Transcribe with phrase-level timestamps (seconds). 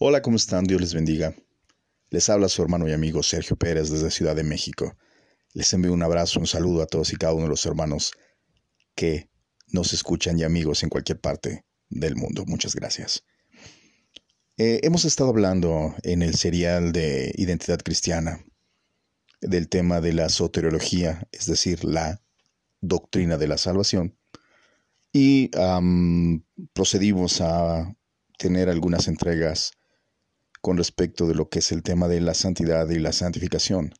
[0.00, 0.62] Hola, ¿cómo están?
[0.62, 1.34] Dios les bendiga.
[2.10, 4.96] Les habla su hermano y amigo Sergio Pérez desde Ciudad de México.
[5.54, 8.12] Les envío un abrazo, un saludo a todos y cada uno de los hermanos
[8.94, 9.28] que
[9.72, 12.44] nos escuchan y amigos en cualquier parte del mundo.
[12.46, 13.24] Muchas gracias.
[14.56, 18.44] Eh, hemos estado hablando en el serial de Identidad Cristiana
[19.40, 22.22] del tema de la soteriología, es decir, la
[22.80, 24.16] doctrina de la salvación,
[25.12, 25.50] y
[26.72, 27.96] procedimos a
[28.38, 29.72] tener algunas entregas
[30.60, 33.94] con respecto de lo que es el tema de la santidad y la santificación.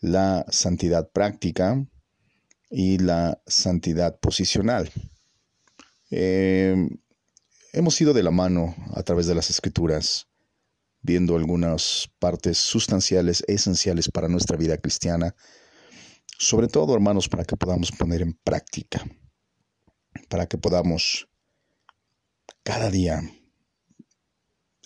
[0.00, 1.86] La santidad práctica
[2.70, 4.90] y la santidad posicional.
[6.10, 6.88] Eh,
[7.72, 10.28] hemos ido de la mano a través de las escrituras,
[11.02, 15.34] viendo algunas partes sustanciales, esenciales para nuestra vida cristiana,
[16.38, 19.04] sobre todo, hermanos, para que podamos poner en práctica,
[20.28, 21.28] para que podamos
[22.62, 23.20] cada día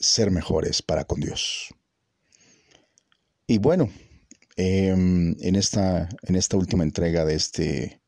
[0.04, 1.74] ser mejores para con Dios.
[3.46, 3.90] Y bueno,
[4.56, 8.00] em, en, esta, en esta última entrega de este,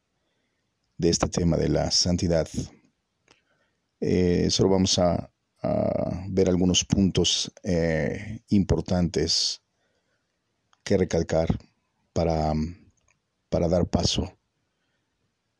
[0.97, 2.48] de este tema de la santidad,
[4.01, 5.31] eh, solo vamos a,
[6.29, 9.62] ver algunos puntos eh, importantes
[10.84, 11.49] que recalcar
[12.12, 12.53] para,
[13.49, 14.39] para dar paso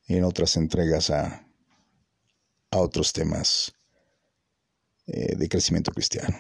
[0.07, 1.49] en otras entregas a,
[2.71, 3.76] a otros temas
[5.07, 6.37] eh, de crecimiento cristiano.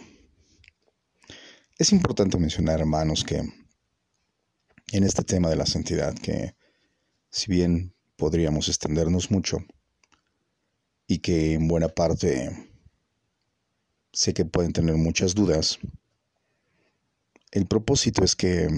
[1.78, 3.42] Es importante mencionar, hermanos, que
[4.92, 6.56] en este tema de la santidad, que
[7.30, 9.58] si bien podríamos extendernos mucho
[11.06, 12.70] y que en buena parte
[14.12, 15.78] sé que pueden tener muchas dudas,
[17.52, 18.68] el propósito es que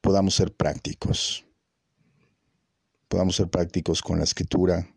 [0.00, 1.44] podamos ser prácticos,
[3.08, 4.94] podamos ser prácticos con la escritura,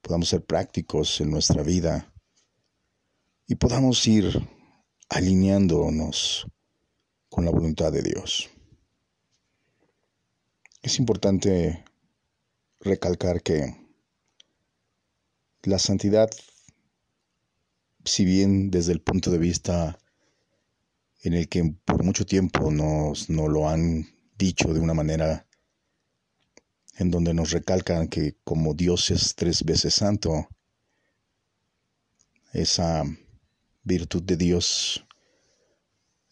[0.00, 2.12] podamos ser prácticos en nuestra vida,
[3.50, 4.46] y podamos ir
[5.08, 6.46] alineándonos
[7.30, 8.50] con la voluntad de Dios.
[10.82, 11.82] Es importante
[12.78, 13.74] recalcar que
[15.62, 16.28] la santidad,
[18.04, 19.98] si bien desde el punto de vista
[21.22, 24.06] en el que por mucho tiempo nos, lo han
[24.36, 25.46] dicho de una manera
[26.98, 30.48] en donde nos recalcan que como Dios es tres veces santo,
[32.52, 33.04] esa
[33.88, 35.04] virtud de Dios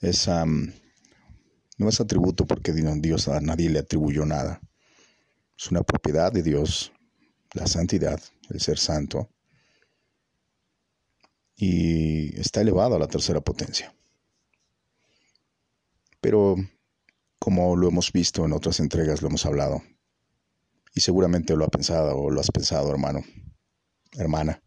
[0.01, 4.61] es, no es atributo porque Dios a nadie le atribuyó nada.
[5.59, 6.93] Es una propiedad de Dios,
[7.55, 9.31] la santidad, el ser santo.
[11.57, 13.93] Y está elevado a la tercera potencia.
[16.21, 16.57] Pero,
[17.39, 19.83] como lo hemos visto en otras entregas, lo hemos hablado.
[20.95, 23.25] Y seguramente lo ha pensado o lo has pensado, hermano,
[24.13, 24.63] hermana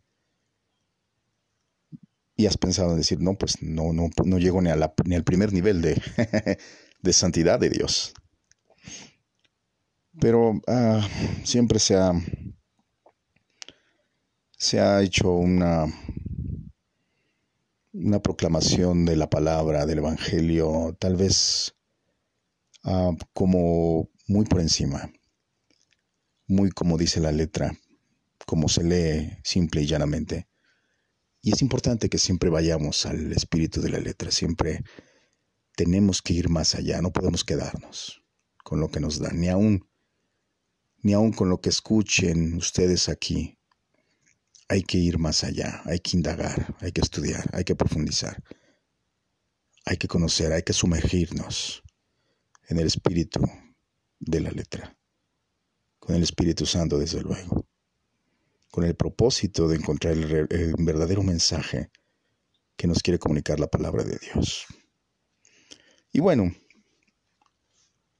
[2.40, 5.16] y has pensado en decir, no, pues no, no, no llego ni, a la, ni
[5.16, 6.02] al primer nivel de,
[7.02, 8.14] de santidad de Dios.
[10.22, 11.06] Pero ah,
[11.44, 12.14] siempre se ha,
[14.58, 15.88] se ha hecho una,
[17.92, 21.76] una proclamación de la palabra, del Evangelio, tal vez
[22.86, 25.12] ah, como muy por encima,
[26.48, 27.78] muy como dice la letra,
[28.46, 30.48] como se lee simple y llanamente.
[31.42, 34.84] Y es importante que siempre vayamos al espíritu de la letra, siempre
[35.76, 38.22] tenemos que ir más allá, no podemos quedarnos
[38.64, 39.88] con lo que nos dan, ni aún,
[41.02, 43.58] ni aún con lo que escuchen ustedes aquí.
[44.68, 48.44] Hay que ir más allá, hay que indagar, hay que estudiar, hay que profundizar,
[49.86, 51.82] hay que conocer, hay que sumergirnos
[52.68, 53.42] en el espíritu
[54.20, 54.96] de la letra,
[55.98, 57.69] con el Espíritu Santo desde luego
[58.72, 61.92] con el propósito de encontrar el, verdadero mensaje
[62.76, 64.66] que nos quiere comunicar la palabra de Dios.
[66.12, 66.54] Y bueno,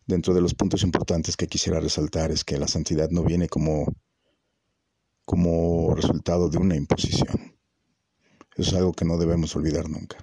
[0.06, 3.94] dentro de los puntos importantes que quisiera resaltar es que la santidad no viene como,
[5.26, 7.56] como resultado de una imposición.
[8.56, 10.18] Eso es algo que no debemos olvidar nunca.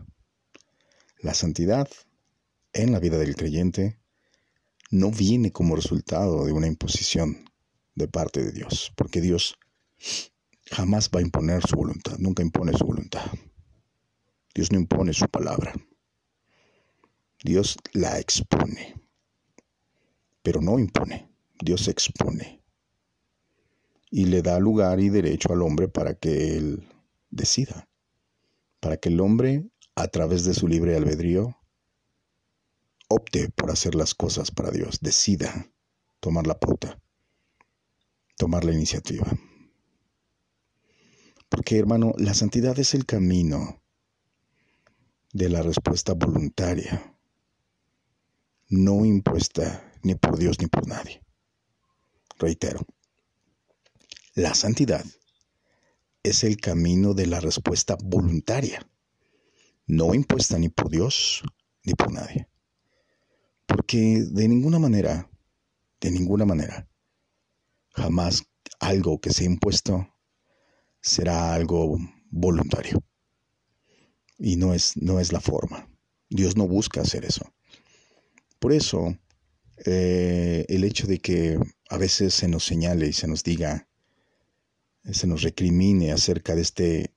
[1.21, 1.89] La santidad
[2.73, 3.99] en la vida del creyente
[4.91, 7.49] no viene como resultado de una imposición
[7.95, 9.59] de parte de Dios, porque Dios
[10.71, 13.25] jamás va a imponer su voluntad, nunca impone su voluntad.
[14.55, 15.75] Dios no impone su palabra.
[17.43, 18.95] Dios la expone,
[20.43, 21.31] pero no impone.
[21.61, 22.63] Dios expone
[24.11, 26.89] y le da lugar y derecho al hombre para que él
[27.31, 27.89] decida,
[28.81, 31.57] para que el hombre, a través de su libre albedrío,
[33.09, 35.71] opte por hacer las cosas para Dios, decida
[36.21, 36.99] tomar la pauta,
[38.37, 39.27] tomar la iniciativa.
[41.49, 43.83] Porque hermano, la santidad es el camino
[45.33, 47.17] de la respuesta voluntaria,
[48.69, 51.23] no impuesta ni por Dios ni por nadie.
[52.39, 52.81] Reitero,
[54.35, 55.05] la santidad
[56.23, 58.87] es el camino de la respuesta voluntaria,
[59.87, 61.43] no impuesta ni por Dios
[61.85, 62.49] ni por nadie.
[63.67, 65.31] Porque de ninguna manera,
[66.01, 66.89] de ninguna manera,
[67.91, 68.45] jamás
[68.81, 70.09] algo que sea impuesto
[71.06, 71.99] será algo
[72.31, 73.03] voluntario.
[74.38, 75.88] Y no es, no es la forma.
[76.29, 77.55] Dios no busca hacer eso.
[78.58, 79.17] Por eso,
[79.85, 81.58] eh, el hecho de que
[81.88, 83.88] a veces se nos señale y se nos diga,
[85.05, 87.14] se nos recrimine acerca de este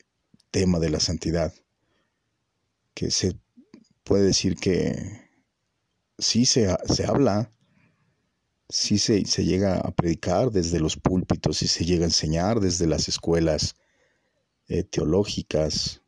[0.51, 1.51] tema de la santidad,
[2.93, 3.35] que se
[4.03, 4.93] puede decir que
[6.19, 7.51] sí se, se habla,
[8.69, 12.85] sí se, se, llega a predicar desde los púlpitos y se llega a enseñar desde
[12.85, 13.75] las escuelas
[14.69, 16.03] eh, teológicas,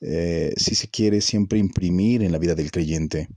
[0.00, 3.28] eh, si se quiere siempre imprimir en la vida del creyente,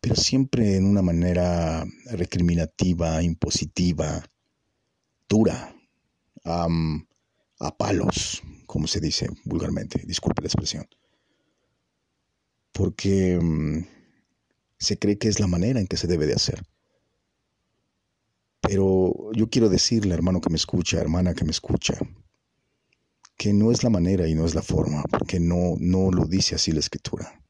[0.00, 4.22] pero siempre en una manera recriminativa, impositiva,
[5.28, 5.74] dura,
[6.44, 10.86] a palos, como se dice vulgarmente, disculpe la expresión,
[12.72, 13.86] porque mm,
[14.78, 16.62] se cree que es la manera en que se debe de hacer.
[18.60, 21.94] Pero yo quiero decirle, hermano que me escucha, hermana que me escucha,
[23.42, 26.54] que no es la manera y no es la forma, porque no, no lo dice
[26.54, 27.42] así la escritura.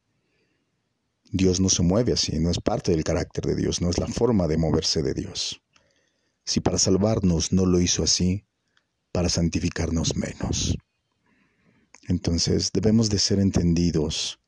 [1.31, 4.07] Dios no se mueve así, no es parte del carácter de Dios, no es la
[4.07, 5.61] forma de moverse de Dios.
[6.47, 8.47] Si para salvarnos no lo hizo así,
[9.13, 10.79] para santificarnos menos.
[12.09, 14.41] Entonces debemos de ser entendidos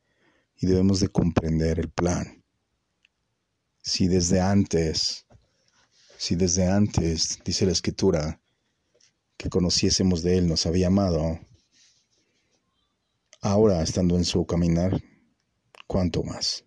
[0.57, 2.43] y debemos de comprender el plan.
[3.83, 5.27] Si desde antes,
[6.17, 8.41] si desde antes, dice la escritura,
[9.37, 11.41] que conociésemos de Él nos había amado,
[13.41, 15.03] ahora estando en su caminar,
[15.87, 16.65] cuánto más.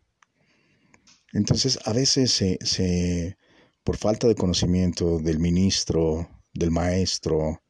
[1.34, 3.38] Entonces, a veces se,
[3.84, 7.62] por falta de conocimiento del ministro, del maestro,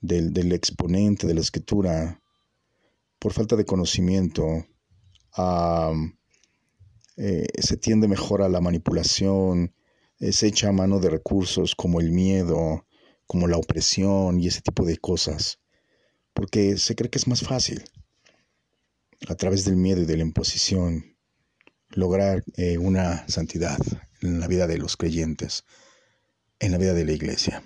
[0.00, 2.20] del, exponente de la escritura,
[3.18, 4.66] por falta de conocimiento,
[7.16, 9.74] eh, se tiende mejor a la manipulación,
[10.18, 12.86] se echa a mano de recursos como el miedo,
[13.30, 15.60] como la opresión y ese tipo de cosas,
[16.34, 17.84] porque se cree que es más fácil,
[19.28, 21.16] a través del miedo y de la imposición,
[21.90, 23.78] lograr eh, una santidad
[24.20, 25.64] en la vida de los creyentes,
[26.58, 27.62] en la vida de la iglesia.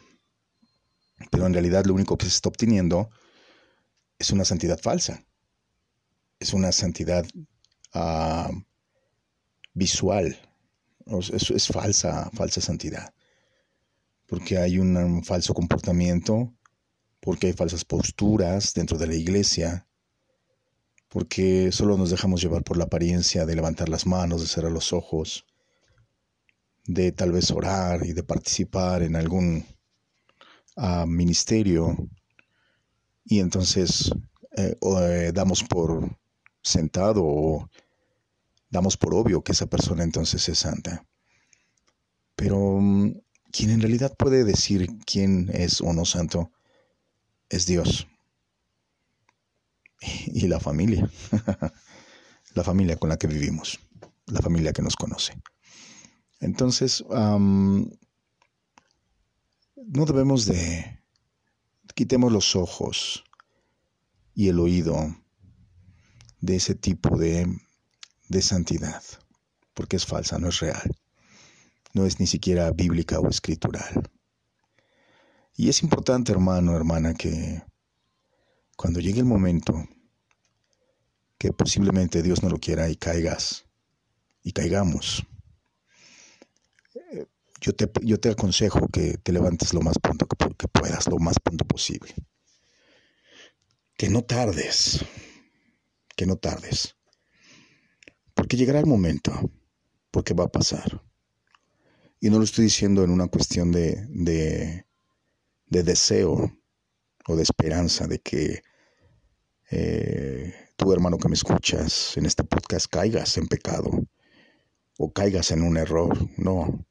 [1.31, 3.09] Pero en realidad lo único que se está obteniendo
[4.19, 5.25] es una santidad falsa,
[6.41, 7.25] es una santidad
[7.95, 8.51] ah,
[9.73, 10.39] visual,
[11.07, 13.15] es, es falsa, falsa santidad
[14.35, 16.53] porque hay un falso comportamiento,
[17.21, 19.87] porque hay falsas posturas dentro de la iglesia,
[21.09, 24.93] porque solo nos dejamos llevar por la apariencia de levantar las manos, de cerrar los
[24.93, 25.47] ojos,
[26.85, 29.65] de tal vez orar y de participar en algún
[30.75, 31.97] ah, ministerio,
[33.25, 34.11] y entonces
[34.57, 36.19] eh, eh, damos por
[36.61, 37.71] sentado o
[38.69, 41.07] damos por obvio que esa persona entonces es santa.
[42.35, 43.24] Pero mm,
[43.55, 46.51] quien en realidad puede decir quién es o no santo
[47.49, 48.09] es Dios.
[50.27, 51.09] Y la familia.
[52.55, 53.79] la familia con la que vivimos.
[54.27, 55.41] La familia que nos conoce.
[56.41, 57.89] Entonces, no
[59.87, 61.01] debemos de...
[61.95, 63.25] Quitemos los ojos
[64.35, 65.17] y el oído
[66.41, 67.47] de ese tipo de,
[68.29, 69.03] de santidad,
[69.75, 70.91] porque es falsa, no es real
[71.95, 74.11] no es ni siquiera bíblica o escritural.
[75.57, 77.63] Y es importante, hermano, hermana, que
[78.77, 79.89] cuando llegue el momento
[81.39, 83.65] que posiblemente Dios no lo quiera y caigas,
[84.43, 85.25] y caigamos,
[87.61, 91.19] yo te, yo te aconsejo que te levantes lo más pronto que, que puedas, lo
[91.19, 92.15] más pronto posible.
[93.97, 95.05] Que no tardes,
[96.17, 96.97] que no tardes.
[98.35, 99.33] Porque llegará el momento,
[100.11, 101.01] porque va a pasar.
[102.25, 104.87] Y no lo estoy diciendo en una cuestión de, de,
[105.83, 106.57] deseo
[107.29, 108.63] o de esperanza de que
[109.71, 113.91] eh, tú, hermano que me escuchas en este podcast, caigas en pecado
[114.97, 116.17] o caigas en un error.
[116.39, 116.87] No.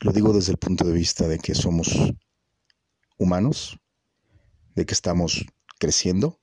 [0.00, 1.94] Lo digo desde el punto de vista de que somos
[3.18, 3.78] humanos,
[4.74, 5.46] de que estamos
[5.78, 6.40] creciendo,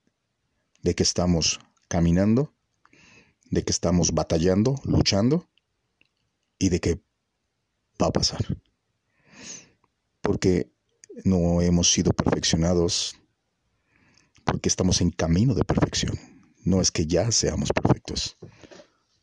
[0.82, 2.56] de que estamos caminando,
[3.52, 5.50] de que estamos batallando, luchando
[6.58, 7.09] y de que
[8.02, 8.40] va a pasar.
[10.22, 10.72] Porque
[11.24, 13.16] no hemos sido perfeccionados,
[14.44, 16.20] porque estamos en camino de perfección.
[16.64, 18.38] No es que ya seamos perfectos.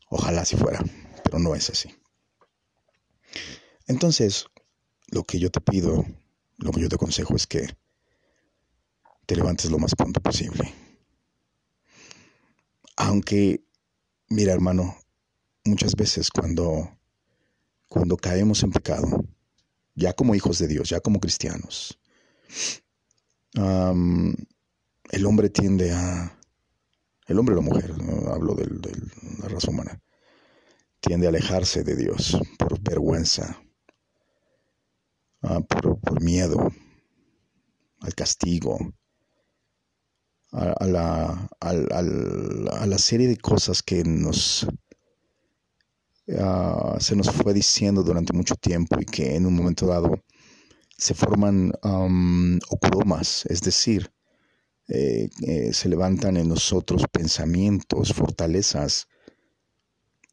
[0.09, 0.83] Ojalá si fuera,
[1.23, 1.93] pero no es así.
[3.87, 4.47] Entonces,
[5.07, 6.05] lo que yo te pido,
[6.57, 7.67] lo que yo te aconsejo es que
[9.25, 10.73] te levantes lo más pronto posible.
[12.95, 13.63] Aunque,
[14.29, 14.97] mira hermano,
[15.65, 16.96] muchas veces cuando,
[17.87, 19.25] cuando caemos en pecado,
[19.95, 21.99] ya como hijos de Dios, ya como cristianos,
[23.53, 26.37] el hombre tiende a,
[27.27, 27.93] el hombre o la mujer,
[28.27, 28.67] hablo de
[29.39, 29.99] la raza humana,
[30.99, 33.61] tiende a alejarse de Dios por vergüenza,
[35.41, 36.71] ah, por, miedo
[38.01, 38.77] al castigo,
[40.51, 44.65] a, la, a, la, serie de cosas que nos
[46.39, 50.23] ah, se nos fue diciendo durante mucho tiempo y que en un momento dado
[50.97, 52.59] se forman um,
[53.49, 54.11] es decir,
[54.87, 59.07] eh, eh, se levantan en nosotros pensamientos, fortalezas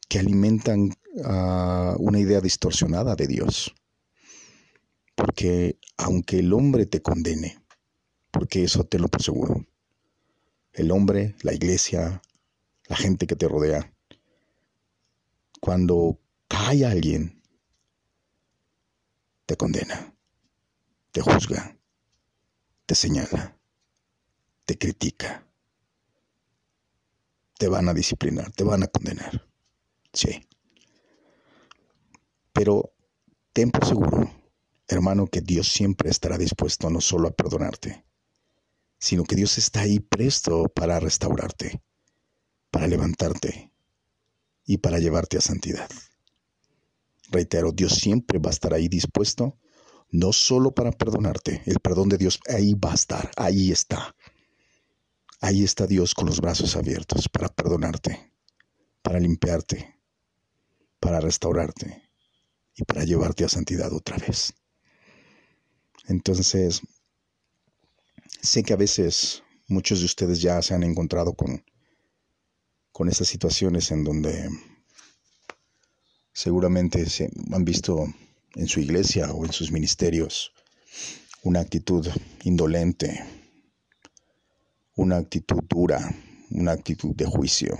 [0.07, 3.73] que alimentan uh, una idea distorsionada de Dios.
[5.15, 7.59] Porque aunque el hombre te condene,
[8.31, 9.65] porque eso te lo por seguro,
[10.73, 12.21] el hombre, la iglesia,
[12.87, 13.94] la gente que te rodea,
[15.65, 17.41] cuando cae alguien,
[19.47, 20.15] te condena
[21.15, 21.77] te juzga,
[22.85, 23.57] te señala,
[24.65, 25.47] te critica,
[27.57, 29.47] te van a disciplinar, te van a condenar.
[30.11, 30.45] Sí.
[32.51, 32.93] Pero
[33.53, 34.29] ten por seguro,
[34.89, 38.05] hermano, que Dios siempre estará dispuesto no solo a perdonarte,
[38.99, 41.81] sino que Dios está ahí presto para restaurarte,
[42.71, 43.71] para levantarte
[44.65, 45.89] y para llevarte a santidad.
[47.29, 49.57] Reitero, Dios siempre va a estar ahí dispuesto
[50.11, 54.15] no solo para perdonarte, el perdón de Dios ahí va a estar, ahí está.
[55.41, 58.31] Ahí está Dios con los brazos abiertos para perdonarte,
[59.01, 59.99] para limpiarte,
[60.99, 62.09] para restaurarte
[62.75, 64.53] y para llevarte a santidad otra vez.
[66.07, 66.81] Entonces,
[68.41, 71.63] sé que a veces muchos de ustedes ya se han encontrado con,
[72.95, 74.49] con estas situaciones en donde
[76.31, 78.05] seguramente se han visto
[78.55, 80.53] en su iglesia o en sus ministerios
[81.43, 82.07] una actitud
[82.45, 83.21] indolente,
[84.95, 86.09] una actitud dura,
[86.51, 87.77] una actitud de juicio,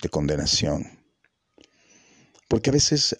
[0.00, 0.86] de condenación.
[2.46, 3.16] Porque a veces,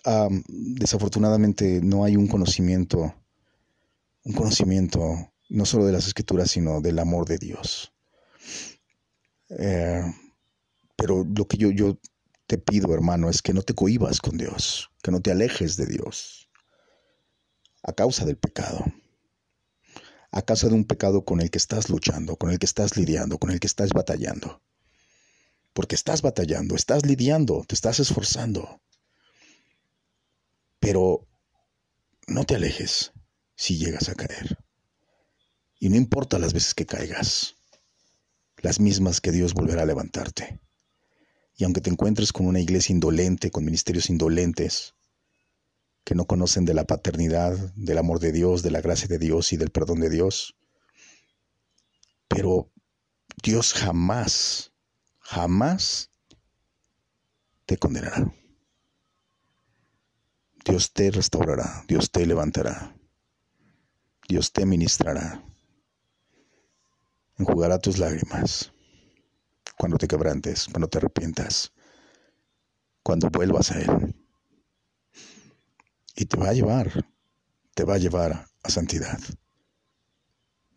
[0.46, 3.12] desafortunadamente, no hay un conocimiento,
[4.22, 7.92] un conocimiento no solo de las escrituras, sino del amor de Dios.
[9.48, 10.04] Eh,
[11.02, 11.98] pero lo que yo,
[12.46, 15.86] te pido, hermano, es que no te cohibas con Dios, que no te alejes de
[15.86, 16.48] Dios
[17.82, 18.84] a causa del pecado.
[20.30, 23.38] A causa de un pecado con el que estás luchando, con el que estás lidiando,
[23.38, 24.62] con el que estás batallando.
[25.72, 28.80] Porque estás batallando, estás lidiando, te estás esforzando.
[30.78, 31.26] Pero
[32.28, 33.10] no te alejes
[33.56, 34.56] si llegas a caer.
[35.80, 37.56] Y no importa las veces que caigas,
[38.58, 40.60] las mismas que Dios volverá a levantarte.
[41.56, 44.94] Y aunque te encuentres con una iglesia indolente, con ministerios indolentes,
[46.04, 49.52] que no conocen de la paternidad, del amor de Dios, de la gracia de Dios
[49.52, 50.56] y del perdón de Dios.
[52.28, 52.70] Pero
[53.42, 54.72] Dios jamás,
[55.20, 56.10] jamás
[57.66, 58.32] te condenará.
[60.64, 62.96] Dios te restaurará, Dios te levantará,
[64.28, 65.44] Dios te ministrará,
[67.36, 68.71] enjugará tus lágrimas
[69.78, 71.72] cuando te quebrantes, cuando te arrepientas,
[73.02, 74.14] cuando vuelvas a Él
[76.14, 77.04] y te va a llevar,
[77.74, 79.18] te va a llevar a santidad.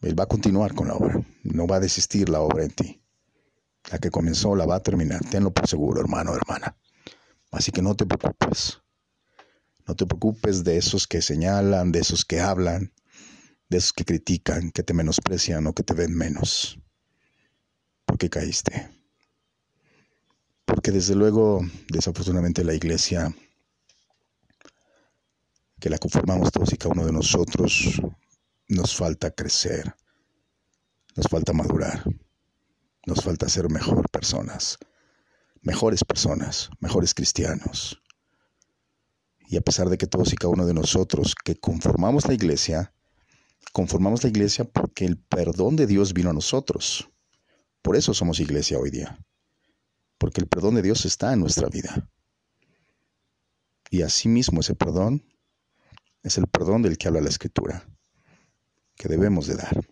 [0.01, 3.01] Él va a continuar con la obra, no va a desistir la obra en ti.
[3.91, 6.77] La que comenzó la va a terminar, tenlo por seguro, hermano, hermana.
[7.51, 8.81] Así que no te preocupes.
[9.87, 12.91] No te preocupes de esos que señalan, de esos que hablan,
[13.69, 16.79] de esos que critican, que te menosprecian o que te ven menos.
[18.05, 18.89] Porque caíste.
[20.65, 23.33] Porque desde luego, desafortunadamente, la iglesia
[25.79, 28.01] que la conformamos todos y cada uno de nosotros,
[28.67, 29.95] nos falta crecer,
[31.15, 32.03] nos falta madurar,
[33.05, 34.77] nos falta ser mejor personas,
[35.61, 38.01] mejores personas, mejores cristianos.
[39.47, 42.93] Y a pesar de que todos y cada uno de nosotros que conformamos la iglesia,
[43.71, 47.09] conformamos la iglesia porque el perdón de Dios vino a nosotros.
[47.85, 49.23] Por eso somos iglesia hoy día.
[50.17, 52.09] Porque el perdón de Dios está en nuestra vida.
[53.91, 55.23] Y asimismo ese perdón
[56.23, 57.87] es el perdón del que habla la Escritura,
[58.95, 59.87] que debemos de dar.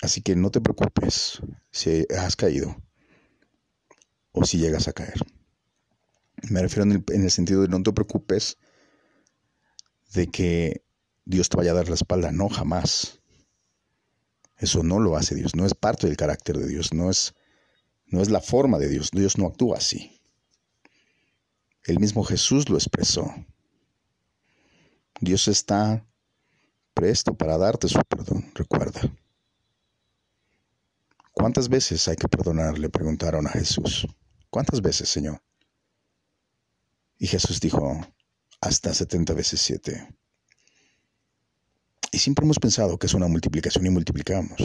[0.00, 2.74] Así que no te preocupes si has caído
[4.32, 5.20] o si llegas a caer.
[6.48, 8.56] Me refiero en el, sentido de no te preocupes
[10.14, 10.82] de que
[11.26, 12.32] Dios te vaya a dar la espalda.
[12.32, 13.20] No, jamás.
[14.58, 15.54] Eso no lo hace Dios.
[15.54, 16.92] No es parte del carácter de Dios.
[16.92, 17.34] No es,
[18.06, 19.10] no es la forma de Dios.
[19.12, 20.20] Dios no actúa así.
[21.84, 23.32] El mismo Jesús lo expresó.
[25.20, 26.04] Dios está
[26.94, 29.00] presto para darte su perdón, recuerda.
[31.32, 32.78] ¿Cuántas veces hay que perdonar?
[32.78, 34.06] Le preguntaron a Jesús.
[34.50, 35.42] ¿Cuántas veces, Señor?
[37.18, 38.00] Y Jesús dijo,
[38.60, 40.16] hasta 70 veces 7.
[42.16, 44.56] Y siempre hemos pensado que es una multiplicación y multiplicamos.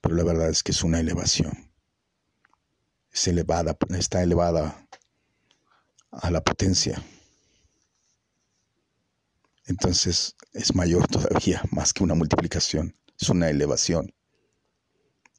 [0.00, 1.72] Pero la verdad es que es una elevación.
[3.10, 4.86] Es elevada, está elevada
[6.12, 7.02] a la potencia.
[9.66, 14.14] Entonces es mayor todavía, más que una multiplicación, es una elevación.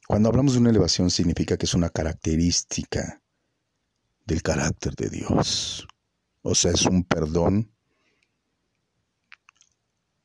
[0.06, 3.22] Cuando hablamos de una elevación significa que es una característica
[4.26, 5.88] del carácter de Dios.
[6.42, 7.71] O sea, es un perdón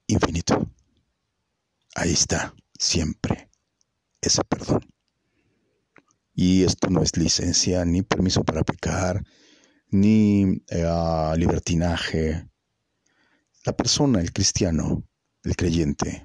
[0.07, 0.69] infinito.
[1.95, 3.49] Ahí está, siempre,
[4.21, 4.81] ese perdón.
[6.33, 9.23] Y esto no es licencia, ni permiso para pecar,
[9.89, 12.47] ni eh, libertinaje.
[13.65, 15.03] La persona, el cristiano,
[15.43, 16.23] el creyente,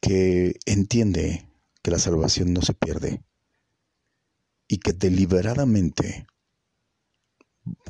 [0.00, 1.48] que entiende
[1.82, 3.22] que la salvación no se pierde
[4.68, 6.26] y que deliberadamente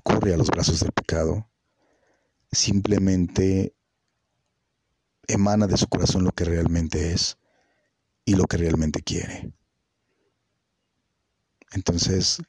[0.03, 1.51] corre a los brazos del pecado,
[2.51, 3.74] simplemente
[5.29, 7.37] emana de su corazón lo que realmente es
[8.25, 9.53] y lo que realmente quiere.
[11.73, 12.43] Entonces,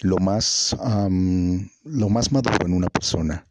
[0.00, 0.76] lo más,
[1.84, 3.46] lo más maduro en una persona,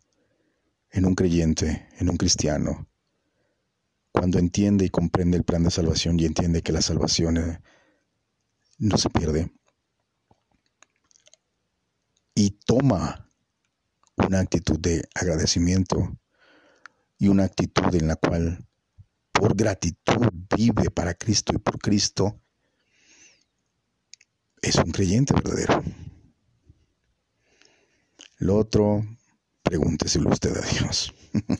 [0.91, 2.87] en un creyente, en un cristiano,
[4.11, 7.61] cuando entiende y comprende el plan de salvación y entiende que la salvación eh,
[8.77, 9.51] no se pierde,
[12.35, 13.29] y toma
[14.15, 16.17] una actitud de agradecimiento
[17.21, 18.65] y una actitud en la cual
[19.31, 22.41] por gratitud vive para Cristo y por Cristo,
[24.59, 25.83] es un creyente verdadero.
[28.39, 29.05] Lo otro,
[29.61, 31.13] pregúnteselo usted a Dios.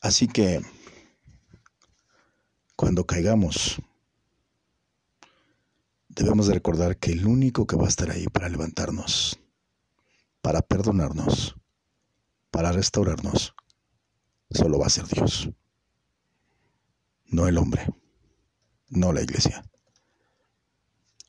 [0.00, 0.62] Así que,
[2.76, 3.82] cuando caigamos,
[6.08, 9.40] debemos de recordar que el único que va a estar ahí para levantarnos,
[10.42, 11.56] para perdonarnos,
[12.52, 13.52] para restaurarnos,
[14.50, 15.50] solo va a ser Dios.
[17.26, 17.86] No el hombre,
[18.88, 19.64] no la iglesia,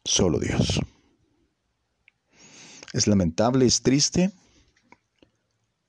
[0.03, 0.79] solo Dios.
[2.93, 4.31] Es lamentable, es triste,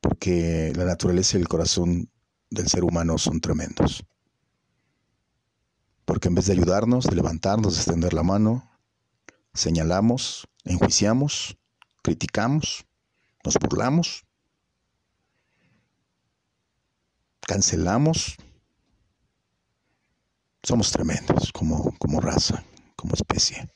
[0.01, 2.11] porque la naturaleza y el corazón
[2.51, 4.05] del ser humano son tremendos.
[6.05, 8.71] Porque en vez de ayudarnos, de levantarnos, de extender la mano,
[9.53, 11.59] señalamos, enjuiciamos,
[12.03, 12.87] criticamos,
[13.45, 14.25] nos burlamos,
[17.49, 18.37] cancelamos.
[20.63, 22.63] Somos tremendos como, como raza,
[22.95, 23.71] como especie.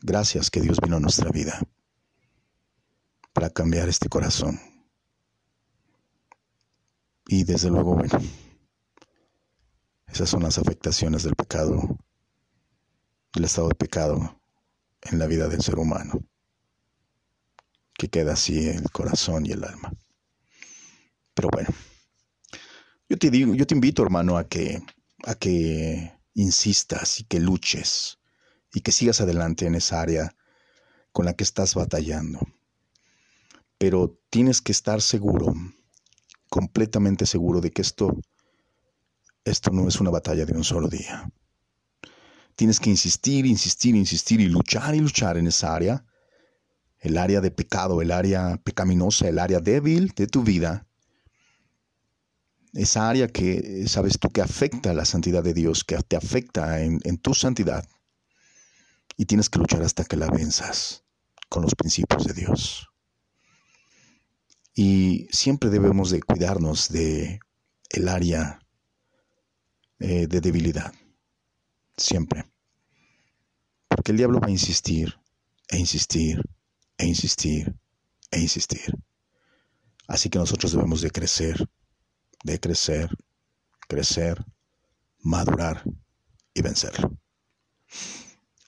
[0.00, 1.60] Gracias que Dios vino a nuestra vida
[3.34, 4.58] para cambiar este corazón.
[7.26, 8.18] Y desde luego, bueno,
[10.06, 11.98] esas son las afectaciones del pecado,
[13.34, 14.40] del estado de pecado
[15.02, 16.20] en la vida del ser humano,
[17.92, 19.92] que queda así el corazón y el alma.
[21.36, 21.68] Pero bueno,
[23.10, 24.82] yo te digo, yo te invito, hermano, a que,
[25.24, 28.18] a que insistas y que luches
[28.72, 30.34] y que sigas adelante en esa área
[31.12, 32.40] con la que estás batallando.
[33.76, 35.52] Pero tienes que estar seguro,
[36.48, 38.18] completamente seguro de que esto,
[39.44, 41.30] esto no es una batalla de un solo día.
[42.54, 46.06] Tienes que insistir, insistir, insistir y luchar y luchar en esa área,
[47.00, 50.85] el área de pecado, el área pecaminosa, el área débil de tu vida,
[52.76, 56.82] esa área que sabes tú que afecta a la santidad de Dios, que te afecta
[56.82, 57.88] en, en tu santidad
[59.16, 61.04] y tienes que luchar hasta que la venzas
[61.48, 62.88] con los principios de Dios.
[64.74, 67.40] Y siempre debemos de cuidarnos de
[67.90, 68.60] el área
[69.98, 70.92] eh, de debilidad.
[71.96, 72.44] Siempre.
[73.88, 75.18] Porque el diablo va a insistir,
[75.68, 76.42] e insistir,
[76.98, 77.74] e insistir,
[78.30, 78.94] e insistir.
[80.06, 81.66] Así que nosotros debemos de crecer,
[82.46, 83.10] de crecer,
[83.88, 84.44] crecer,
[85.18, 85.82] madurar
[86.54, 87.18] y vencerlo.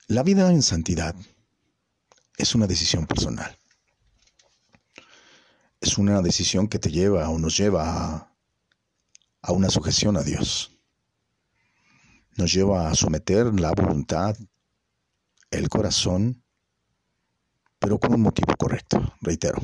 [0.09, 1.14] La vida en santidad
[2.37, 3.57] es una decisión personal.
[5.81, 8.35] Es una decisión que te lleva o nos lleva
[9.43, 10.73] a una sujeción a Dios.
[12.37, 14.37] Nos lleva a someter la voluntad,
[15.53, 16.43] el corazón,
[17.79, 19.62] pero con un motivo correcto, reitero.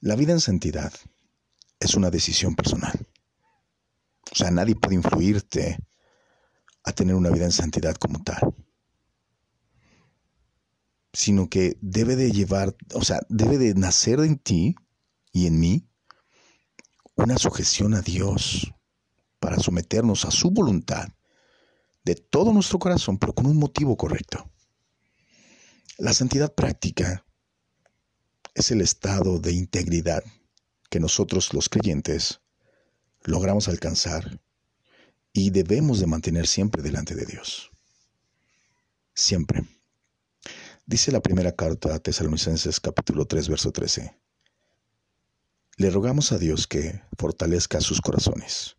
[0.00, 0.92] La vida en santidad
[1.82, 2.92] es una decisión personal.
[4.30, 5.78] O sea, nadie puede influirte
[6.84, 8.54] a tener una vida en santidad como tal.
[11.12, 14.76] Sino que debe de llevar, o sea, debe de nacer en ti
[15.32, 15.86] y en mí
[17.16, 18.72] una sujeción a Dios
[19.38, 21.08] para someternos a su voluntad
[22.04, 24.50] de todo nuestro corazón, pero con un motivo correcto.
[25.98, 27.24] La santidad práctica
[28.54, 30.22] es el estado de integridad
[30.92, 32.42] que nosotros los creyentes
[33.22, 34.38] logramos alcanzar
[35.32, 37.70] y debemos de mantener siempre delante de Dios.
[39.14, 39.66] Siempre.
[40.84, 44.14] Dice la primera carta a Tesalonicenses capítulo 3 verso 13.
[45.78, 48.76] Le rogamos a Dios que fortalezca sus corazones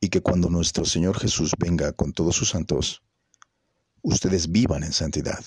[0.00, 3.02] y que cuando nuestro Señor Jesús venga con todos sus santos,
[4.02, 5.42] ustedes vivan en santidad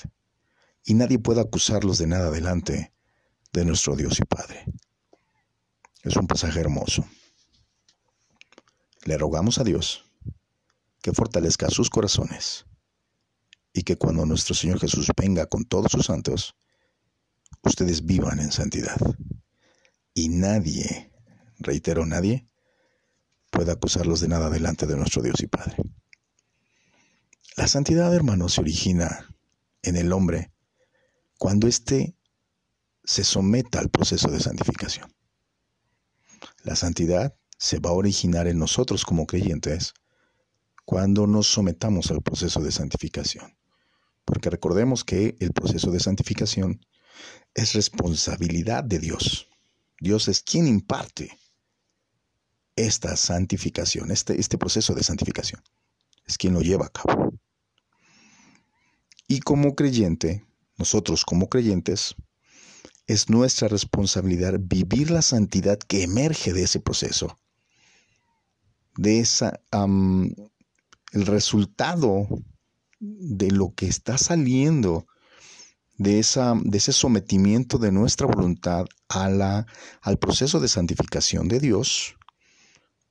[0.84, 2.92] y nadie pueda acusarlos de nada delante
[3.54, 4.66] de nuestro Dios y Padre.
[6.08, 7.06] Es un pasaje hermoso.
[9.04, 10.06] Le rogamos a Dios
[11.02, 12.66] que fortalezca sus corazones
[13.74, 16.56] y que cuando nuestro Señor Jesús venga con todos sus santos,
[17.62, 18.96] ustedes vivan en santidad.
[20.14, 21.12] Y nadie,
[21.60, 22.48] reitero, nadie,
[23.52, 25.76] pueda acusarlos de nada delante de nuestro Dios y Padre.
[27.58, 29.36] La santidad, hermano, se origina
[29.82, 30.54] en el hombre
[31.38, 32.16] cuando éste
[33.04, 35.17] se someta al proceso de santificación.
[36.68, 39.94] La santidad se va a originar en nosotros como creyentes
[40.84, 43.58] cuando nos sometamos al proceso de santificación.
[44.26, 46.86] Porque recordemos que el proceso de santificación
[47.54, 49.48] es responsabilidad de Dios.
[50.02, 51.40] Dios es quien imparte
[52.76, 55.64] esta santificación, este, este proceso de santificación.
[56.26, 57.34] Es quien lo lleva a cabo.
[59.26, 62.14] Y como creyente, nosotros como creyentes,
[63.08, 67.38] es nuestra responsabilidad vivir la santidad que emerge de ese proceso
[68.98, 72.28] de esa, el resultado
[73.00, 75.08] de lo que está saliendo
[75.98, 79.68] de, esa, de ese sometimiento de nuestra voluntad a la,
[80.02, 82.16] al proceso de santificación de Dios,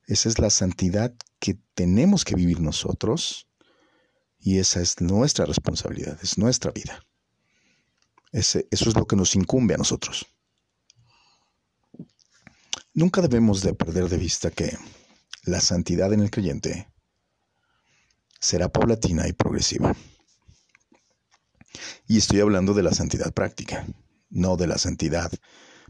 [0.05, 3.47] esa es la santidad que tenemos que vivir nosotros
[4.39, 7.01] y esa es nuestra responsabilidad, es nuestra vida.
[8.31, 10.25] Eso es lo que nos incumbe a nosotros.
[12.93, 14.77] Nunca debemos de perder de vista que
[15.43, 16.91] la santidad en el creyente
[18.39, 19.95] será paulatina y progresiva.
[22.07, 23.85] Y estoy hablando de la santidad práctica,
[24.29, 25.31] no de la santidad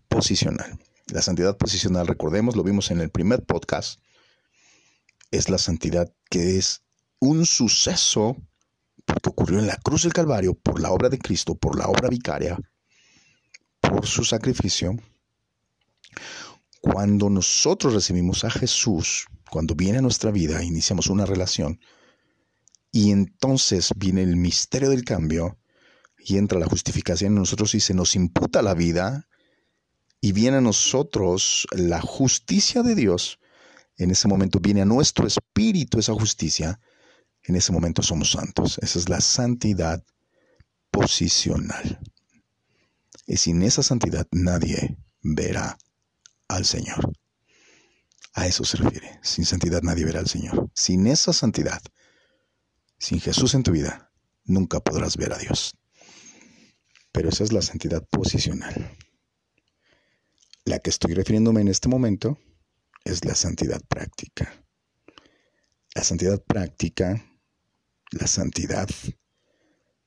[0.07, 0.79] posicional.
[1.07, 4.01] La santidad posicional, recordemos, lo vimos en el primer podcast,
[5.31, 6.83] es la santidad que es
[7.19, 8.35] un suceso
[9.07, 12.09] porque ocurrió en la cruz del Calvario por la obra de Cristo, por la obra
[12.09, 12.59] vicaria,
[13.79, 14.95] por su sacrificio.
[16.81, 21.79] Cuando nosotros recibimos a Jesús, cuando viene a nuestra vida, iniciamos una relación
[22.91, 25.57] y entonces viene el misterio del cambio
[26.17, 29.27] y entra la justificación en nosotros y se nos imputa la vida
[30.19, 33.39] y viene a nosotros la justicia de Dios.
[33.97, 36.79] En ese momento viene a nuestro espíritu esa justicia.
[37.47, 38.77] En ese momento somos santos.
[38.81, 40.03] Esa es la santidad
[40.91, 41.99] posicional.
[43.25, 45.77] Y sin esa santidad nadie verá
[46.49, 47.13] al Señor.
[48.33, 49.19] A eso se refiere.
[49.23, 50.69] Sin santidad nadie verá al Señor.
[50.75, 51.81] Sin esa santidad,
[52.99, 54.11] sin Jesús en tu vida,
[54.43, 55.77] nunca podrás ver a Dios.
[57.13, 58.95] Pero esa es la santidad posicional.
[60.65, 62.37] La que estoy refiriéndome en este momento
[63.05, 64.65] es la santidad práctica.
[65.95, 67.23] La santidad práctica,
[68.11, 68.87] la santidad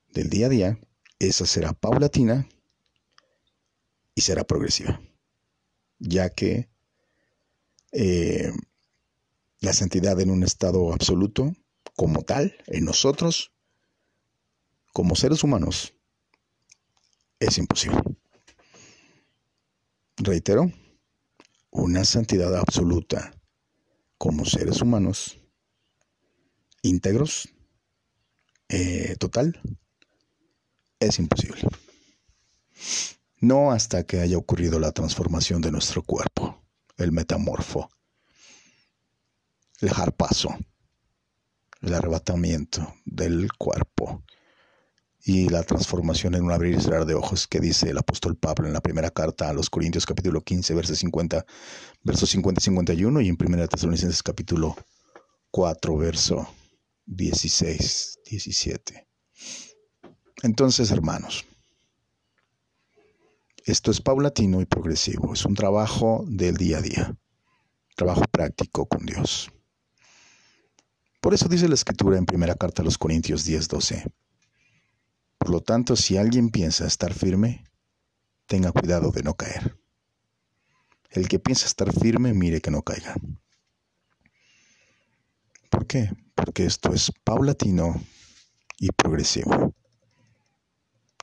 [0.09, 0.81] del día a día,
[1.19, 2.49] esa será paulatina
[4.15, 5.01] y será progresiva,
[5.99, 6.71] ya que
[7.93, 8.53] eh,
[9.61, 11.53] la santidad en un estado absoluto,
[11.97, 13.53] como tal, en nosotros,
[14.93, 15.95] como seres humanos,
[17.39, 18.01] es imposible.
[20.17, 20.73] Reitero,
[21.71, 23.33] una santidad absoluta
[24.19, 25.39] como seres humanos,
[26.83, 27.49] íntegros,
[28.71, 29.61] eh, total,
[30.99, 31.63] es imposible.
[33.41, 36.61] No hasta que haya ocurrido la transformación de nuestro cuerpo
[37.01, 37.91] el metamorfo,
[39.81, 40.55] el paso,
[41.81, 44.23] el arrebatamiento del cuerpo
[45.23, 48.67] y la transformación en un abrir y cerrar de ojos que dice el apóstol Pablo
[48.67, 51.45] en la primera carta a los Corintios capítulo 15 versos 50
[52.03, 54.77] versos 50 y 51 y en primera Tesalonicenses capítulo
[55.51, 56.49] 4 verso
[57.07, 59.09] 16 17.
[60.43, 61.45] Entonces, hermanos,
[63.65, 67.17] esto es paulatino y progresivo, es un trabajo del día a día,
[67.97, 69.51] trabajo práctico con Dios.
[71.21, 74.05] Por eso dice la escritura en primera carta a los Corintios 10, 12.
[75.37, 77.65] Por lo tanto, si alguien piensa estar firme,
[78.47, 79.77] tenga cuidado de no caer.
[81.11, 83.15] El que piensa estar firme, mire que no caiga.
[85.71, 86.11] ¿Por qué?
[86.35, 88.03] Porque esto es paulatino
[88.79, 89.75] y progresivo.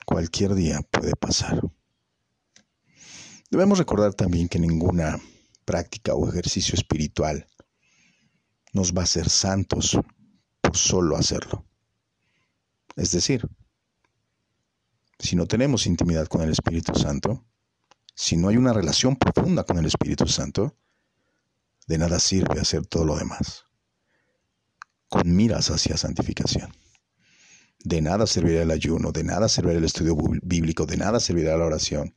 [0.06, 1.60] Cualquier día puede pasar.
[3.50, 5.20] Debemos recordar también que ninguna
[5.64, 7.46] práctica o ejercicio espiritual
[8.72, 9.98] nos va a hacer santos
[10.60, 11.66] por solo hacerlo.
[12.96, 13.46] Es decir,
[15.18, 17.44] si no tenemos intimidad con el Espíritu Santo,
[18.14, 20.76] si no hay una relación profunda con el Espíritu Santo,
[21.86, 23.64] de nada sirve hacer todo lo demás,
[25.08, 26.72] con miras hacia santificación.
[27.84, 31.64] De nada servirá el ayuno, de nada servirá el estudio bíblico, de nada servirá la
[31.64, 32.14] oración,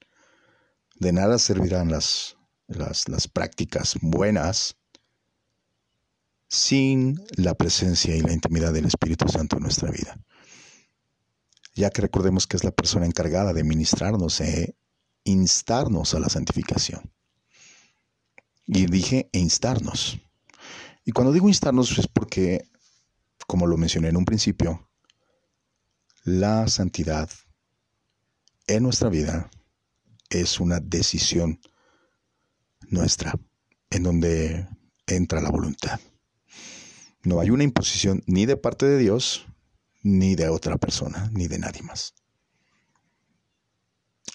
[0.96, 4.76] de nada servirán las, las, prácticas buenas
[6.48, 10.20] sin la presencia y la intimidad del Espíritu Santo en nuestra vida.
[11.74, 14.76] Ya que recordemos que es la persona encargada de ministrarnos e
[15.24, 17.14] instarnos a la santificación.
[18.68, 20.20] Y dije instarnos.
[21.06, 22.70] Y cuando digo instarnos es porque,
[23.52, 24.90] como lo mencioné en un principio,
[26.24, 27.30] la santidad
[28.66, 29.52] en nuestra vida
[30.30, 31.60] es una decisión
[32.88, 33.38] nuestra,
[33.90, 34.70] en donde
[35.06, 36.00] entra la voluntad.
[37.24, 39.46] No hay una imposición ni de parte de Dios,
[40.02, 42.14] ni de otra persona, ni de nadie más.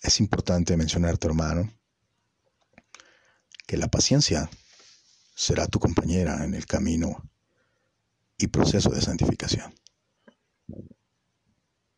[0.03, 1.73] Es importante mencionarte, hermano,
[3.67, 4.51] que la paciencia
[5.35, 7.31] será tu compañera en el camino
[8.39, 9.75] y proceso de santificación.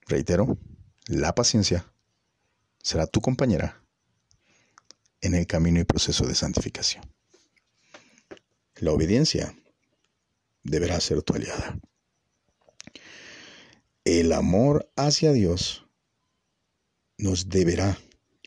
[0.06, 0.58] Reitero,
[1.06, 1.92] la paciencia
[2.82, 3.82] será tu compañera
[5.20, 7.02] en el camino y proceso de santificación.
[8.76, 9.54] La obediencia
[10.62, 11.78] deberá ser tu aliada.
[14.04, 15.86] El amor hacia Dios
[17.18, 17.98] nos deberá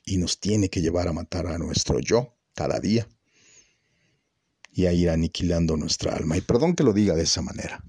[0.05, 3.07] y nos tiene que llevar a matar a nuestro yo cada día
[4.71, 6.37] y a ir aniquilando nuestra alma.
[6.37, 7.83] Y perdón que lo diga de esa manera,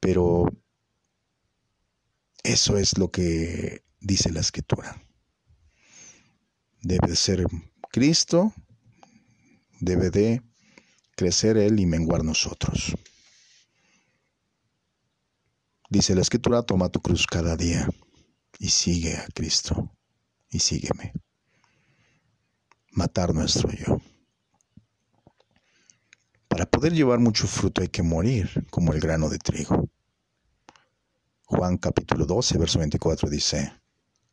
[0.00, 0.46] pero
[2.42, 5.02] eso es lo que dice la escritura.
[6.82, 7.46] Debe de ser
[7.90, 8.52] Cristo,
[9.80, 10.42] debe de
[11.16, 12.94] crecer Él y menguar nosotros.
[15.88, 17.88] Dice la escritura, toma tu cruz cada día
[18.58, 19.96] y sigue a Cristo
[20.50, 21.12] y sígueme.
[22.90, 24.00] Matar nuestro yo.
[26.54, 29.88] Para poder llevar mucho fruto hay que morir como el grano de trigo.
[31.46, 33.72] Juan capítulo 12, verso 24 dice,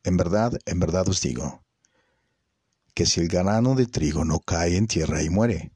[0.04, 1.64] En verdad, en verdad os digo,
[2.94, 5.72] que si el grano de trigo no cae en tierra y muere,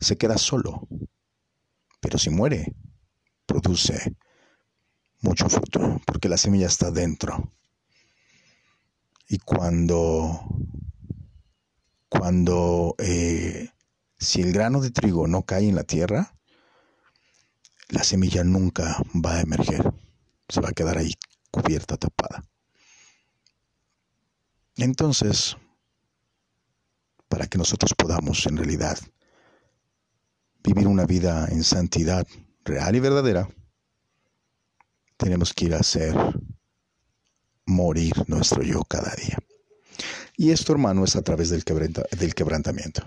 [0.00, 0.88] se queda solo.
[2.00, 2.74] Pero si muere,
[3.46, 4.16] produce
[5.20, 7.52] mucho fruto, porque la semilla está dentro.
[9.28, 10.48] Y cuando,
[12.08, 13.70] cuando, eh,
[14.20, 16.36] si el grano de trigo no cae en la tierra,
[17.88, 19.92] la semilla nunca va a emerger,
[20.48, 21.14] se va a quedar ahí
[21.50, 22.44] cubierta, tapada.
[24.76, 25.56] Entonces,
[27.28, 28.98] para que nosotros podamos en realidad
[30.62, 32.26] vivir una vida en santidad
[32.64, 33.48] real y verdadera,
[35.16, 36.14] tenemos que ir a hacer
[37.64, 39.38] morir nuestro yo cada día.
[40.36, 43.06] Y esto, hermano, es a través del, del quebrantamiento.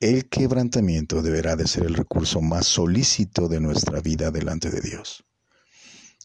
[0.00, 5.24] El quebrantamiento deberá de ser el recurso más solícito de nuestra vida delante de Dios,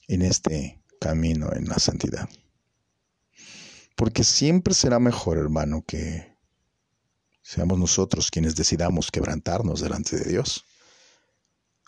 [0.08, 2.30] en este camino en la santidad.
[3.96, 6.32] Porque siempre será mejor, hermano, que
[7.42, 10.64] Seamos nosotros quienes decidamos quebrantarnos delante de Dios,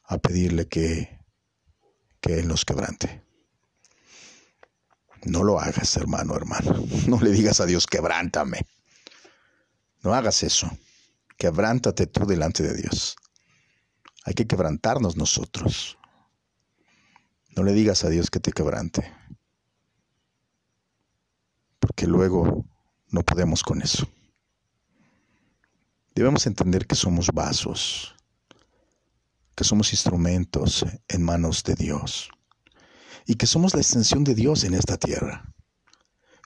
[0.05, 1.19] a pedirle que,
[2.19, 3.23] que Él nos quebrante.
[5.23, 6.83] No lo hagas, hermano, hermano.
[7.07, 8.67] No le digas a Dios, quebrántame.
[10.01, 10.69] No hagas eso.
[11.37, 13.15] Quebrántate tú delante de Dios.
[14.25, 15.97] Hay que quebrantarnos nosotros.
[17.55, 19.11] No le digas a Dios que te quebrante.
[21.79, 22.65] Porque luego
[23.09, 24.07] no podemos con eso.
[26.15, 28.15] Debemos entender que somos vasos,
[29.55, 32.29] que somos instrumentos en manos de Dios.
[33.25, 35.52] y que somos la extensión de Dios en esta tierra.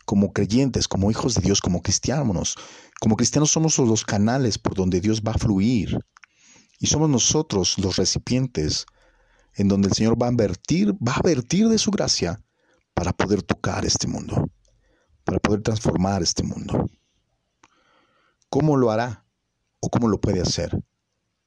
[0.07, 2.55] Como creyentes, como hijos de Dios, como cristianos,
[3.01, 5.99] como cristianos somos los canales por donde Dios va a fluir
[6.79, 8.85] y somos nosotros los recipientes
[9.55, 12.41] en donde el Señor va a vertir, va a vertir de su gracia
[12.93, 14.49] para poder tocar este mundo,
[15.25, 16.89] para poder transformar este mundo.
[18.49, 19.25] ¿Cómo lo hará
[19.81, 20.81] o cómo lo puede hacer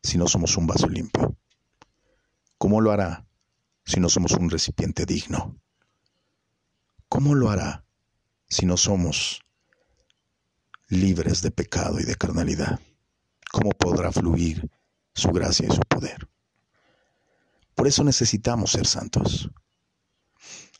[0.03, 1.35] si no somos un vaso limpio?
[2.59, 3.27] ¿Cómo lo hará
[3.87, 5.57] si no somos un recipiente digno?
[7.09, 7.87] ¿Cómo lo hará
[8.51, 9.41] si no somos
[10.89, 12.81] libres de pecado y de carnalidad?
[13.51, 14.71] ¿Cómo podrá fluir
[15.15, 16.29] su gracia y su poder?
[17.75, 19.49] Por eso necesitamos ser santos,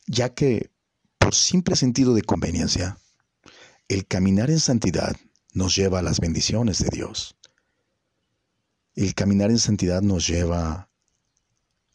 [0.05, 0.69] ya que
[1.17, 2.97] por simple sentido de conveniencia,
[3.87, 5.15] el caminar en santidad
[5.53, 7.35] nos lleva a las bendiciones de Dios.
[8.95, 10.89] El caminar en santidad nos lleva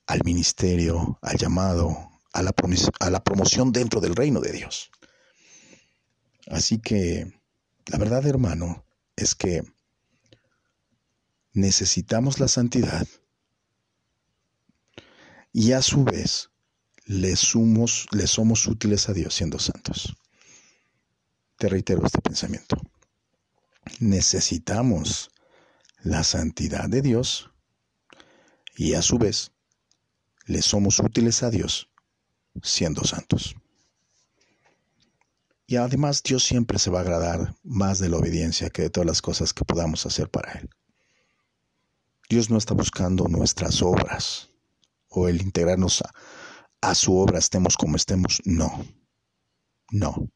[0.06, 2.54] al ministerio, al llamado, a la,
[3.00, 4.90] a la promoción dentro del reino de Dios.
[6.46, 7.32] Así que
[7.86, 8.84] la verdad, hermano,
[9.16, 9.62] es que
[11.52, 13.06] necesitamos la santidad
[15.52, 16.50] y a su vez
[17.06, 20.16] le, somos, le somos útiles a Dios siendo santos.
[21.56, 22.76] Te reitero este pensamiento.
[24.00, 25.30] Necesitamos
[26.02, 27.50] la santidad de Dios
[28.76, 29.52] y a su vez
[30.44, 31.88] le somos útiles a Dios
[32.62, 33.54] siendo santos.
[35.66, 39.06] Y además Dios siempre se va a agradar más de la obediencia que de todas
[39.06, 40.70] las cosas que podamos hacer para Él.
[42.28, 44.50] Dios no está buscando nuestras obras,
[45.08, 46.02] o el integrarnos
[46.80, 48.40] a, su obra, estemos como estemos.
[48.44, 48.84] No,
[49.90, 50.28] no,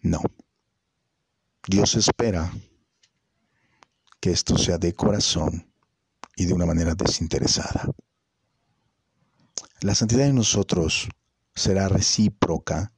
[0.00, 0.20] no.
[1.68, 2.52] Dios espera
[4.20, 5.72] que esto sea de corazón
[6.36, 7.88] y de una manera desinteresada.
[9.80, 11.08] La santidad de nosotros
[11.58, 12.92] será recíproca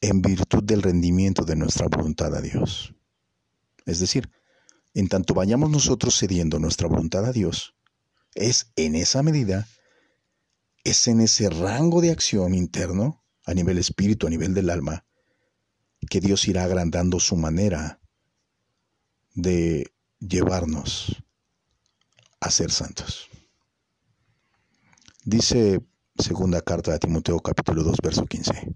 [0.00, 2.94] en virtud del rendimiento de nuestra voluntad a Dios.
[3.86, 4.30] Es decir,
[4.92, 7.74] en tanto vayamos nosotros cediendo nuestra voluntad a Dios,
[8.34, 9.66] es en esa medida,
[10.84, 15.04] es en ese rango de acción interno, a nivel espíritu, a nivel del alma,
[16.08, 18.00] que Dios irá agrandando su manera
[19.34, 21.22] de llevarnos
[22.40, 23.28] a ser santos.
[25.24, 25.80] Dice
[26.18, 28.74] segunda carta de Timoteo capítulo 2 verso 15.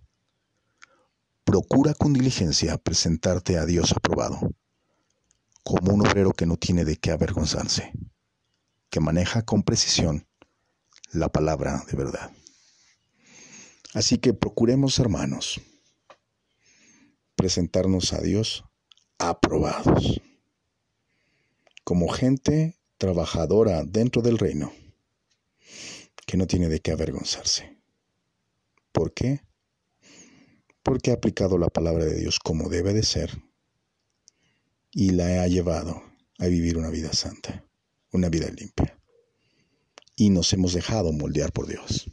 [1.45, 4.41] Procura con diligencia presentarte a Dios aprobado,
[5.63, 7.93] como un obrero que no tiene de qué avergonzarse
[8.91, 10.27] que maneja con precisión
[11.13, 12.33] la palabra de verdad.
[13.95, 15.61] Así que procuremos, hermanos,
[17.37, 18.65] presentarnos a Dios
[19.19, 20.21] aprobados,
[21.85, 24.73] como gente trabajadora dentro del reino,
[26.29, 27.81] que no tiene de qué avergonzarse.
[28.93, 29.41] ¿Por qué?
[30.83, 33.31] Porque ha aplicado la palabra de Dios como debe de ser
[34.91, 36.03] y la ha llevado
[36.39, 37.65] a vivir una vida santa
[38.13, 38.99] una vida limpia.
[40.17, 42.11] Y nos hemos dejado moldear por Dios.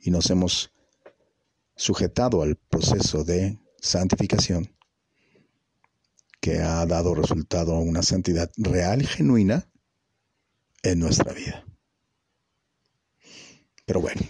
[0.00, 0.72] Y nos hemos
[1.76, 4.76] sujetado al proceso de santificación
[6.40, 9.70] que ha dado resultado a una santidad real y genuina
[10.82, 11.64] en nuestra vida.
[13.84, 14.22] Pero bueno,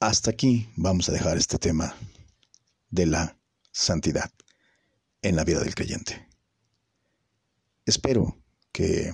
[0.00, 1.94] hasta aquí vamos a dejar este tema
[2.90, 3.38] de la
[3.70, 4.30] santidad
[5.22, 6.28] en la vida del creyente.
[7.86, 8.36] Espero
[8.72, 9.12] que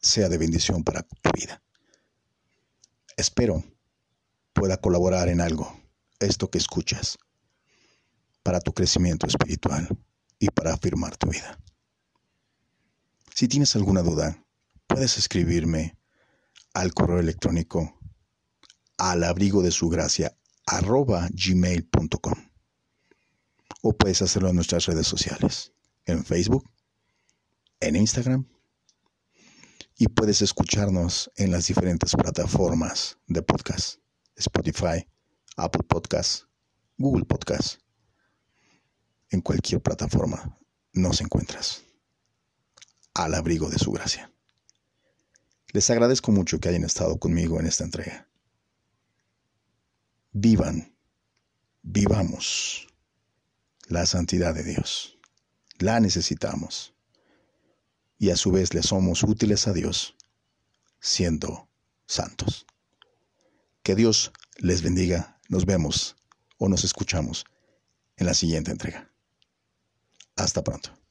[0.00, 1.62] sea de bendición para tu vida.
[3.16, 3.64] Espero
[4.52, 5.78] pueda colaborar en algo,
[6.20, 7.18] esto que escuchas,
[8.42, 9.88] para tu crecimiento espiritual
[10.38, 11.58] y para afirmar tu vida.
[13.34, 14.44] Si tienes alguna duda,
[14.86, 15.96] puedes escribirme
[16.74, 17.98] al correo electrónico
[18.98, 22.50] al abrigo de su gracia gmail.com
[23.82, 25.72] o puedes hacerlo en nuestras redes sociales,
[26.06, 26.70] en Facebook,
[27.80, 28.46] en Instagram
[29.96, 34.00] y puedes escucharnos en las diferentes plataformas de podcast,
[34.36, 35.06] Spotify,
[35.56, 36.44] Apple Podcast,
[36.96, 37.80] Google Podcast.
[39.30, 40.58] En cualquier plataforma
[40.92, 41.82] nos encuentras
[43.14, 44.33] al abrigo de su gracia.
[45.74, 48.28] Les agradezco mucho que hayan estado conmigo en esta entrega.
[50.30, 50.96] Vivan,
[51.82, 52.86] vivamos
[53.88, 55.18] la santidad de Dios.
[55.80, 56.94] La necesitamos
[58.18, 60.14] y a su vez le somos útiles a Dios
[61.00, 61.68] siendo
[62.06, 62.66] santos.
[63.82, 65.40] Que Dios les bendiga.
[65.48, 66.14] Nos vemos
[66.56, 67.46] o nos escuchamos
[68.16, 69.10] en la siguiente entrega.
[70.36, 71.03] Hasta pronto.